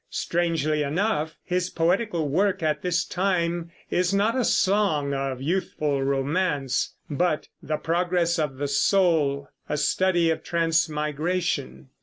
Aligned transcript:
Strangely 0.09 0.81
enough 0.81 1.35
his 1.43 1.69
poetical 1.69 2.27
work 2.27 2.63
at 2.63 2.81
this 2.81 3.05
time 3.05 3.69
is 3.91 4.15
not 4.15 4.35
a 4.35 4.43
song 4.43 5.13
of 5.13 5.43
youthful 5.43 6.01
romance, 6.01 6.95
but 7.07 7.49
"The 7.61 7.77
Progress 7.77 8.39
of 8.39 8.57
the 8.57 8.67
Soul," 8.67 9.47
a 9.69 9.77
study 9.77 10.31
of 10.31 10.41
transmigration. 10.43 11.89